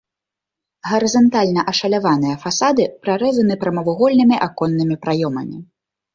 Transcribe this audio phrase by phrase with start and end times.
[0.91, 5.57] Гарызантальна ашаляваныя фасады прарэзаны прамавугольнымі аконнымі праёмамі.